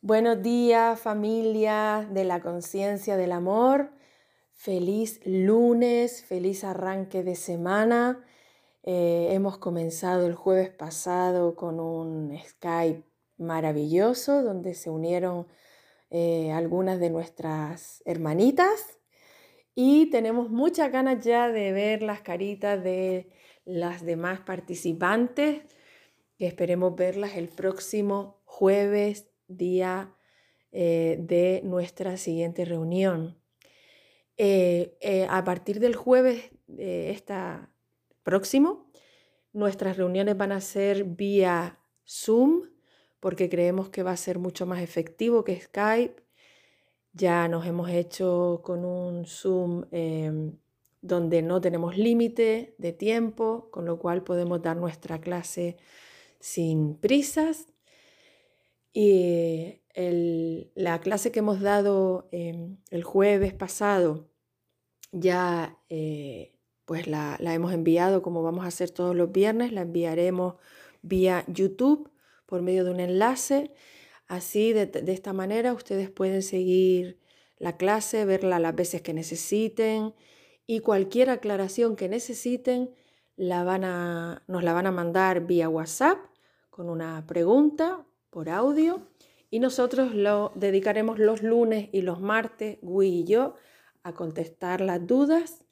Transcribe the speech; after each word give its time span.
Buenos 0.00 0.40
días 0.44 1.00
familia 1.00 2.08
de 2.12 2.22
la 2.22 2.40
conciencia 2.40 3.16
del 3.16 3.32
amor. 3.32 3.90
Feliz 4.52 5.20
lunes, 5.26 6.22
feliz 6.22 6.62
arranque 6.62 7.24
de 7.24 7.34
semana. 7.34 8.24
Eh, 8.84 9.30
hemos 9.32 9.58
comenzado 9.58 10.28
el 10.28 10.36
jueves 10.36 10.70
pasado 10.70 11.56
con 11.56 11.80
un 11.80 12.38
Skype 12.38 13.02
maravilloso 13.38 14.44
donde 14.44 14.74
se 14.74 14.88
unieron 14.88 15.48
eh, 16.10 16.52
algunas 16.52 17.00
de 17.00 17.10
nuestras 17.10 18.00
hermanitas 18.06 19.00
y 19.74 20.10
tenemos 20.10 20.48
muchas 20.48 20.92
ganas 20.92 21.24
ya 21.24 21.48
de 21.48 21.72
ver 21.72 22.02
las 22.04 22.20
caritas 22.20 22.80
de 22.84 23.32
las 23.64 24.04
demás 24.04 24.38
participantes 24.38 25.62
esperemos 26.38 26.94
verlas 26.94 27.36
el 27.36 27.48
próximo 27.48 28.40
jueves, 28.44 29.27
día 29.48 30.14
eh, 30.70 31.16
de 31.20 31.62
nuestra 31.64 32.16
siguiente 32.16 32.64
reunión. 32.64 33.36
Eh, 34.36 34.96
eh, 35.00 35.26
a 35.28 35.42
partir 35.42 35.80
del 35.80 35.96
jueves 35.96 36.50
esta 36.76 37.70
próximo, 38.22 38.92
nuestras 39.52 39.96
reuniones 39.96 40.36
van 40.36 40.52
a 40.52 40.60
ser 40.60 41.04
vía 41.04 41.80
Zoom 42.06 42.68
porque 43.20 43.48
creemos 43.48 43.88
que 43.88 44.02
va 44.02 44.12
a 44.12 44.16
ser 44.16 44.38
mucho 44.38 44.66
más 44.66 44.82
efectivo 44.82 45.44
que 45.44 45.60
Skype. 45.60 46.22
Ya 47.12 47.48
nos 47.48 47.66
hemos 47.66 47.88
hecho 47.90 48.60
con 48.62 48.84
un 48.84 49.24
Zoom 49.26 49.84
em, 49.90 50.52
donde 51.00 51.42
no 51.42 51.60
tenemos 51.60 51.96
límite 51.96 52.74
de 52.78 52.92
tiempo, 52.92 53.68
con 53.70 53.86
lo 53.86 53.98
cual 53.98 54.22
podemos 54.22 54.62
dar 54.62 54.76
nuestra 54.76 55.20
clase 55.20 55.78
sin 56.38 56.96
prisas. 56.96 57.66
Y 59.00 59.80
la 60.74 61.00
clase 61.00 61.30
que 61.30 61.38
hemos 61.38 61.60
dado 61.60 62.28
em, 62.32 62.78
el 62.90 63.04
jueves 63.04 63.54
pasado 63.54 64.28
ya 65.12 65.78
eh, 65.88 66.58
pues 66.84 67.06
la, 67.06 67.38
hemos 67.40 67.72
enviado 67.72 68.22
como 68.22 68.42
vamos 68.42 68.64
a 68.64 68.68
hacer 68.68 68.90
todos 68.90 69.14
los 69.14 69.30
viernes, 69.30 69.70
la 69.70 69.82
enviaremos 69.82 70.56
vía 71.00 71.44
YouTube 71.46 72.10
por 72.44 72.60
medio 72.62 72.82
de 72.82 72.90
un 72.90 72.98
enlace. 72.98 73.72
Así, 74.26 74.72
de, 74.72 74.86
de 74.86 75.12
esta 75.12 75.32
manera, 75.32 75.74
ustedes 75.74 76.10
pueden 76.10 76.42
seguir 76.42 77.20
la 77.58 77.76
clase, 77.76 78.24
verla 78.24 78.58
las 78.58 78.74
veces 78.74 79.00
que 79.00 79.14
necesiten 79.14 80.12
y 80.66 80.80
cualquier 80.80 81.30
aclaración 81.30 81.94
que 81.94 82.08
necesiten 82.08 82.90
la 83.36 83.62
van 83.62 83.84
a, 83.84 84.42
nos 84.48 84.64
la 84.64 84.72
van 84.72 84.86
a 84.88 84.90
mandar 84.90 85.46
vía 85.46 85.68
WhatsApp 85.68 86.18
con 86.68 86.88
una 86.88 87.24
pregunta 87.28 88.07
por 88.30 88.48
audio 88.48 89.08
y 89.50 89.60
nosotros 89.60 90.14
lo 90.14 90.52
dedicaremos 90.54 91.18
los 91.18 91.42
lunes 91.42 91.88
y 91.92 92.02
los 92.02 92.20
martes, 92.20 92.78
Gui 92.82 93.20
y 93.20 93.24
yo, 93.24 93.54
a 94.02 94.14
contestar 94.14 94.80
las 94.80 95.06
dudas 95.06 95.64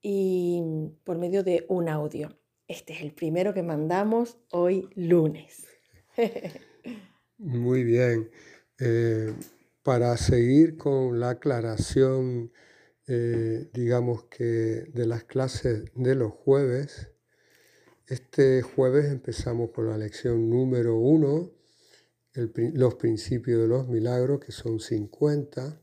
y 0.00 0.62
por 1.04 1.18
medio 1.18 1.42
de 1.42 1.64
un 1.68 1.88
audio. 1.88 2.38
Este 2.68 2.92
es 2.94 3.02
el 3.02 3.12
primero 3.12 3.54
que 3.54 3.62
mandamos 3.62 4.38
hoy 4.50 4.88
lunes. 4.94 5.66
Muy 7.38 7.84
bien. 7.84 8.30
Eh, 8.78 9.34
para 9.82 10.16
seguir 10.16 10.76
con 10.76 11.20
la 11.20 11.30
aclaración 11.30 12.50
eh, 13.06 13.68
digamos 13.74 14.24
que 14.24 14.44
de 14.94 15.06
las 15.06 15.24
clases 15.24 15.84
de 15.94 16.14
los 16.14 16.32
jueves. 16.32 17.10
Este 18.06 18.62
jueves 18.62 19.06
empezamos 19.06 19.70
con 19.70 19.88
la 19.88 19.98
lección 19.98 20.48
número 20.48 20.96
uno, 20.96 21.50
los 22.34 22.94
principios 22.96 23.62
de 23.62 23.68
los 23.68 23.88
milagros, 23.88 24.40
que 24.40 24.52
son 24.52 24.80
50. 24.80 25.80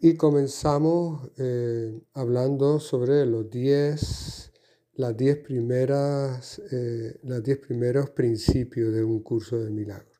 Y 0.00 0.16
comenzamos 0.16 1.30
eh, 1.36 2.00
hablando 2.14 2.80
sobre 2.80 3.26
los 3.26 3.50
10, 3.50 4.52
las 4.94 5.16
10 5.16 5.36
primeras, 5.38 6.60
eh, 6.72 7.18
los 7.22 7.42
10 7.42 7.58
primeros 7.58 8.10
principios 8.10 8.92
de 8.92 9.04
un 9.04 9.22
curso 9.22 9.58
de 9.58 9.70
milagros. 9.70 10.18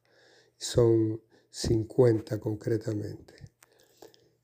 Son 0.56 1.20
50 1.50 2.38
concretamente. 2.38 3.34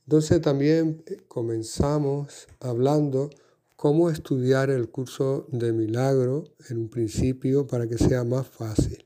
Entonces 0.04 0.40
también 0.40 1.02
eh, 1.06 1.18
comenzamos 1.28 2.48
hablando 2.60 3.30
cómo 3.76 4.08
estudiar 4.08 4.70
el 4.70 4.88
curso 4.88 5.46
de 5.52 5.72
milagro 5.72 6.44
en 6.70 6.78
un 6.78 6.88
principio 6.88 7.66
para 7.66 7.86
que 7.86 7.98
sea 7.98 8.24
más 8.24 8.46
fácil. 8.46 9.05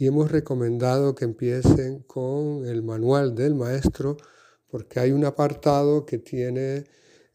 Y 0.00 0.06
hemos 0.06 0.32
recomendado 0.32 1.14
que 1.14 1.26
empiecen 1.26 1.98
con 2.04 2.64
el 2.64 2.82
manual 2.82 3.34
del 3.34 3.54
maestro 3.54 4.16
porque 4.70 4.98
hay 4.98 5.12
un 5.12 5.26
apartado 5.26 6.06
que 6.06 6.16
tiene 6.16 6.86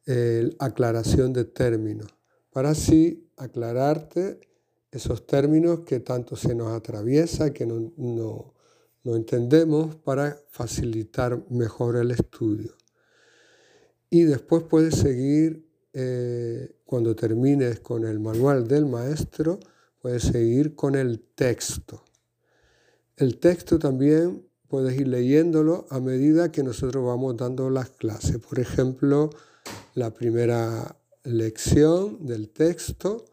eh, 0.08 0.50
aclaración 0.58 1.32
de 1.32 1.46
términos, 1.46 2.08
para 2.50 2.72
así 2.72 3.30
aclararte 3.38 4.40
esos 4.90 5.28
términos 5.28 5.82
que 5.82 6.00
tanto 6.00 6.36
se 6.36 6.56
nos 6.56 6.72
atraviesa, 6.72 7.54
que 7.54 7.68
no, 7.68 7.94
no, 7.98 9.16
entendemos 9.16 9.98
para 9.98 10.36
facilitar 10.50 11.46
mejor 11.52 11.98
el 11.98 12.10
estudio. 12.10 12.74
Y 14.10 14.24
después 14.24 14.64
puedes 14.64 14.96
seguir, 14.96 15.70
eh, 15.94 16.78
cuando 16.84 17.16
termines 17.16 17.80
con 17.82 18.06
el 18.06 18.20
manual 18.20 18.68
del 18.68 18.88
maestro, 18.88 19.60
puedes 20.02 20.24
seguir 20.24 20.74
con 20.74 20.96
el 20.96 21.20
texto. 21.36 22.04
El 23.18 23.38
texto 23.40 23.80
también 23.80 24.46
puedes 24.68 25.00
ir 25.00 25.08
leyéndolo 25.08 25.88
a 25.90 26.00
medida 26.00 26.52
que 26.52 26.64
nosotros 26.64 27.06
vamos 27.06 27.38
dando 27.38 27.70
las 27.70 27.90
clases. 27.90 28.40
Por 28.40 28.60
ejemplo, 28.60 29.30
la 29.94 30.14
primera 30.14 30.98
lección 31.24 32.26
del 32.26 32.50
texto, 32.50 33.26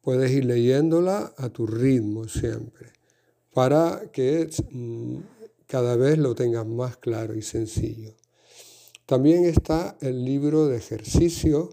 puedes 0.00 0.30
ir 0.32 0.44
leyéndola 0.44 1.32
a 1.36 1.48
tu 1.48 1.66
ritmo 1.66 2.26
siempre 2.28 2.92
para 3.52 4.10
que 4.12 4.50
mm, 4.70 5.16
cada 5.66 5.96
vez 5.96 6.18
lo 6.18 6.34
tengas 6.34 6.66
más 6.66 6.96
claro 6.96 7.34
y 7.34 7.42
sencillo. 7.42 8.14
También 9.06 9.44
está 9.44 9.96
el 10.00 10.24
libro 10.24 10.66
de 10.66 10.76
ejercicio 10.76 11.70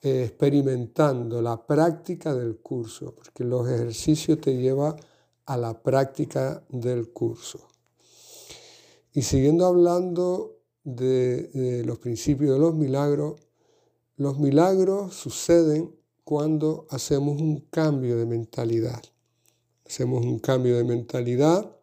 eh, 0.00 0.24
experimentando 0.24 1.42
la 1.42 1.66
práctica 1.66 2.32
del 2.34 2.58
curso, 2.58 3.14
porque 3.14 3.42
los 3.42 3.68
ejercicios 3.68 4.40
te 4.40 4.56
llevan 4.56 4.94
a 5.46 5.56
la 5.56 5.82
práctica 5.82 6.62
del 6.68 7.08
curso. 7.10 7.66
Y 9.12 9.22
siguiendo 9.22 9.66
hablando 9.66 10.58
de, 10.84 11.82
los 11.84 11.98
principios 11.98 12.52
de 12.52 12.58
los 12.58 12.74
milagros, 12.74 13.40
los 14.16 14.38
milagros 14.38 15.14
suceden 15.14 15.94
cuando 16.22 16.86
hacemos 16.90 17.40
un 17.40 17.60
cambio 17.70 18.16
de 18.16 18.26
mentalidad. 18.26 19.02
Hacemos 19.88 20.22
un 20.22 20.38
cambio 20.38 20.76
de 20.76 20.84
mentalidad, 20.84 21.74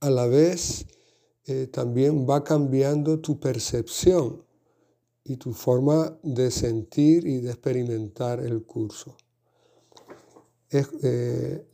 a 0.00 0.08
la 0.08 0.26
vez 0.26 0.86
eh, 1.44 1.66
también 1.66 2.26
va 2.26 2.42
cambiando 2.42 3.20
tu 3.20 3.38
percepción 3.38 4.42
y 5.22 5.36
tu 5.36 5.52
forma 5.52 6.18
de 6.22 6.50
sentir 6.50 7.26
y 7.26 7.42
de 7.42 7.50
experimentar 7.50 8.40
el 8.40 8.62
curso. 8.62 9.18
Es, 10.70 10.88
eh, 11.02 11.66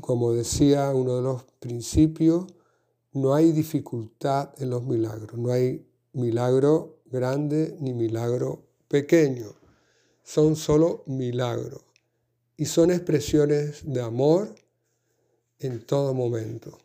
como 0.00 0.32
decía 0.32 0.94
uno 0.94 1.16
de 1.16 1.22
los 1.22 1.44
principios, 1.60 2.46
no 3.12 3.34
hay 3.34 3.52
dificultad 3.52 4.54
en 4.56 4.70
los 4.70 4.82
milagros, 4.84 5.38
no 5.38 5.52
hay 5.52 5.86
milagro 6.14 7.00
grande 7.04 7.76
ni 7.80 7.92
milagro 7.92 8.62
pequeño, 8.88 9.52
son 10.22 10.56
solo 10.56 11.02
milagros 11.06 11.84
y 12.56 12.66
son 12.66 12.90
expresiones 12.90 13.82
de 13.84 14.00
amor 14.00 14.54
en 15.58 15.84
todo 15.84 16.14
momento. 16.14 16.78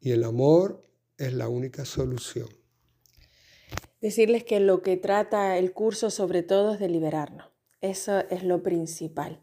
Y 0.00 0.12
el 0.12 0.24
amor 0.24 0.84
es 1.16 1.32
la 1.32 1.48
única 1.48 1.84
solución. 1.84 2.48
decirles 4.00 4.44
que 4.44 4.60
lo 4.60 4.82
que 4.82 4.98
trata 4.98 5.56
el 5.56 5.72
curso 5.72 6.10
sobre 6.10 6.42
todo 6.42 6.74
es 6.74 6.80
de 6.80 6.88
liberarnos. 6.88 7.50
Eso 7.80 8.18
es 8.30 8.42
lo 8.42 8.62
principal. 8.62 9.42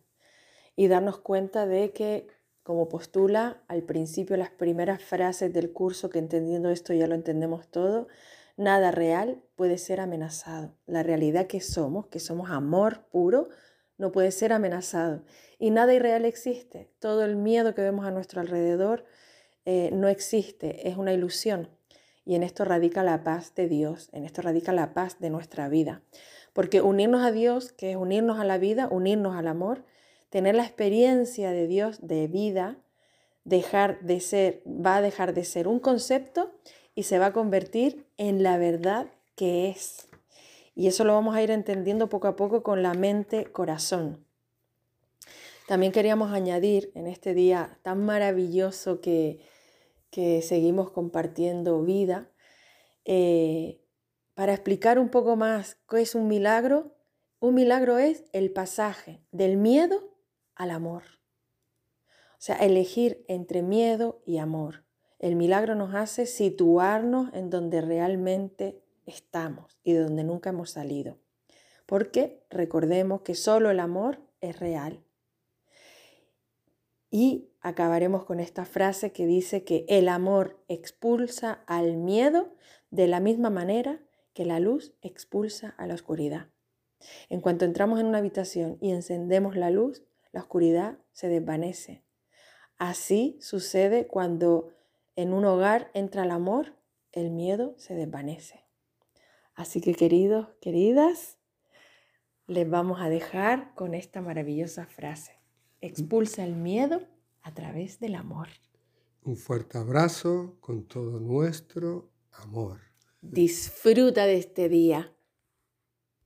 Y 0.76 0.88
darnos 0.88 1.18
cuenta 1.18 1.66
de 1.66 1.92
que, 1.92 2.28
como 2.62 2.88
postula 2.88 3.64
al 3.68 3.84
principio 3.84 4.38
las 4.38 4.52
primeras 4.52 5.02
frases 5.02 5.52
del 5.52 5.72
curso, 5.72 6.10
que 6.10 6.20
entendiendo 6.20 6.70
esto 6.70 6.94
ya 6.94 7.08
lo 7.08 7.16
entendemos 7.16 7.70
todo, 7.72 8.08
nada 8.56 8.92
real 8.92 9.44
puede 9.56 9.78
ser 9.78 10.00
amenazado. 10.00 10.76
La 10.86 11.02
realidad 11.02 11.48
que 11.48 11.62
somos, 11.62 12.08
que 12.08 12.20
somos 12.20 12.52
amor 12.52 13.08
puro, 13.12 13.50
no 14.02 14.12
puede 14.12 14.32
ser 14.32 14.52
amenazado. 14.52 15.22
Y 15.60 15.70
nada 15.70 15.94
irreal 15.94 16.26
existe. 16.26 16.90
Todo 17.00 17.24
el 17.24 17.36
miedo 17.36 17.76
que 17.76 17.84
vemos 17.84 18.06
a 18.06 18.12
nuestro 18.12 18.42
alrededor 18.42 19.06
eh, 19.66 19.92
no 19.94 20.10
existe, 20.10 20.90
es 20.90 20.98
una 20.98 21.14
ilusión. 21.14 21.70
Y 22.26 22.34
en 22.34 22.42
esto 22.42 22.66
radica 22.66 23.04
la 23.04 23.24
paz 23.24 23.54
de 23.56 23.68
Dios, 23.68 24.10
en 24.12 24.26
esto 24.26 24.42
radica 24.42 24.74
la 24.74 24.94
paz 24.94 25.20
de 25.20 25.30
nuestra 25.30 25.70
vida. 25.70 26.02
Porque 26.52 26.82
unirnos 26.82 27.24
a 27.24 27.32
Dios, 27.32 27.72
que 27.72 27.92
es 27.92 27.96
unirnos 27.96 28.40
a 28.40 28.44
la 28.44 28.58
vida, 28.58 28.88
unirnos 28.92 29.36
al 29.36 29.48
amor, 29.48 29.86
tener 30.30 30.56
la 30.56 30.64
experiencia 30.64 31.52
de 31.52 31.68
Dios 31.68 32.00
de 32.02 32.28
vida, 32.28 32.78
dejar 33.44 34.02
de 34.02 34.20
ser, 34.20 34.64
va 34.66 34.98
a 34.98 35.02
dejar 35.02 35.34
de 35.34 35.44
ser 35.44 35.68
un 35.68 35.80
concepto 35.80 36.52
y 36.96 37.04
se 37.04 37.20
va 37.20 37.28
a 37.28 37.34
convertir 37.34 38.08
en 38.18 38.42
la 38.42 38.58
verdad 38.58 39.08
que 39.36 39.70
es. 39.70 40.08
Y 40.76 40.88
eso 40.88 41.04
lo 41.04 41.14
vamos 41.14 41.36
a 41.36 41.42
ir 41.42 41.52
entendiendo 41.52 42.10
poco 42.10 42.28
a 42.28 42.36
poco 42.36 42.64
con 42.64 42.82
la 42.84 42.94
mente-corazón. 42.94 44.26
También 45.68 45.92
queríamos 45.92 46.32
añadir 46.32 46.92
en 46.96 47.08
este 47.08 47.34
día 47.34 47.80
tan 47.82 48.04
maravilloso 48.06 49.02
que, 49.02 49.40
que 50.10 50.42
seguimos 50.42 50.92
compartiendo 50.92 51.82
vida, 51.82 52.30
eh, 53.06 53.82
para 54.34 54.54
explicar 54.54 55.00
un 55.00 55.10
poco 55.10 55.36
más 55.36 55.78
qué 55.90 56.02
es 56.02 56.16
un 56.16 56.28
milagro. 56.28 56.96
Un 57.40 57.56
milagro 57.56 57.98
es 57.98 58.24
el 58.34 58.52
pasaje 58.52 59.24
del 59.32 59.58
miedo 59.58 60.16
al 60.56 60.72
amor. 60.72 61.04
O 62.34 62.44
sea, 62.44 62.56
elegir 62.58 63.24
entre 63.28 63.62
miedo 63.62 64.22
y 64.26 64.38
amor. 64.38 64.84
El 65.20 65.36
milagro 65.36 65.76
nos 65.76 65.94
hace 65.94 66.26
situarnos 66.26 67.32
en 67.34 67.50
donde 67.50 67.82
realmente 67.82 68.84
estamos 69.12 69.80
y 69.84 69.94
de 69.94 70.00
donde 70.00 70.24
nunca 70.24 70.50
hemos 70.50 70.72
salido. 70.72 71.18
Porque 71.86 72.46
recordemos 72.50 73.22
que 73.22 73.36
solo 73.36 73.70
el 73.70 73.80
amor 73.80 74.20
es 74.40 74.60
real. 74.60 75.04
Y 77.10 77.50
acabaremos 77.60 78.24
con 78.24 78.40
esta 78.40 78.66
frase 78.66 79.12
que 79.12 79.26
dice 79.26 79.64
que 79.64 79.86
el 79.90 80.08
amor 80.08 80.64
expulsa 80.68 81.64
al 81.68 81.98
miedo 81.98 82.56
de 82.90 83.08
la 83.08 83.20
misma 83.20 83.50
manera 83.50 84.02
que 84.34 84.46
la 84.46 84.60
luz 84.60 84.94
expulsa 85.02 85.76
a 85.78 85.88
la 85.88 85.94
oscuridad. 85.94 86.48
En 87.30 87.42
cuanto 87.42 87.66
entramos 87.66 88.00
en 88.00 88.06
una 88.06 88.20
habitación 88.20 88.78
y 88.80 88.92
encendemos 88.92 89.56
la 89.56 89.70
luz, 89.70 90.04
la 90.32 90.42
oscuridad 90.42 91.00
se 91.12 91.28
desvanece. 91.28 92.04
Así 92.78 93.38
sucede 93.42 94.08
cuando 94.08 94.70
en 95.16 95.34
un 95.34 95.46
hogar 95.46 95.92
entra 95.94 96.24
el 96.24 96.32
amor, 96.32 96.74
el 97.12 97.30
miedo 97.30 97.76
se 97.78 97.94
desvanece. 97.94 98.61
Así 99.56 99.82
que 99.82 99.94
queridos, 99.94 100.48
queridas, 100.62 101.38
les 102.48 102.70
vamos 102.70 103.00
a 103.02 103.10
dejar 103.10 103.74
con 103.76 103.94
esta 103.94 104.22
maravillosa 104.22 104.86
frase. 104.86 105.40
Expulsa 105.82 106.44
el 106.44 106.56
miedo 106.56 107.02
a 107.42 107.54
través 107.54 108.00
del 108.00 108.16
amor. 108.16 108.48
Un 109.24 109.38
fuerte 109.38 109.78
abrazo 109.78 110.58
con 110.60 110.88
todo 110.88 111.20
nuestro 111.20 112.12
amor. 112.32 112.80
Disfruta 113.22 114.26
de 114.26 114.38
este 114.38 114.68
día. 114.68 115.16